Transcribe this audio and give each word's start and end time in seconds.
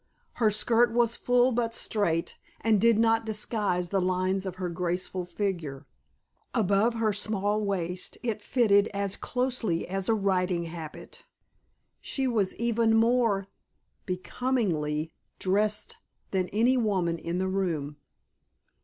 Her 0.41 0.49
skirt 0.49 0.91
was 0.91 1.15
full 1.15 1.51
but 1.51 1.75
straight 1.75 2.35
and 2.61 2.81
did 2.81 2.97
not 2.97 3.23
disguise 3.23 3.89
the 3.89 4.01
lines 4.01 4.47
of 4.47 4.55
her 4.55 4.67
graceful 4.67 5.25
figure; 5.25 5.85
above 6.55 6.95
her 6.95 7.13
small 7.13 7.61
waist 7.63 8.17
it 8.23 8.41
fitted 8.41 8.87
as 8.95 9.15
closely 9.15 9.87
as 9.87 10.09
a 10.09 10.15
riding 10.15 10.63
habit. 10.63 11.23
She 11.99 12.25
was 12.25 12.55
even 12.55 12.95
more 12.95 13.45
becomingly 14.07 15.11
dressed 15.37 15.97
than 16.31 16.47
any 16.49 16.77
woman 16.77 17.19
in 17.19 17.37
the 17.37 17.47
room. 17.47 17.97